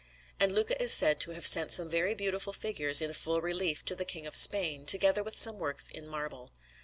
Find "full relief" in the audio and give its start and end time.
3.13-3.85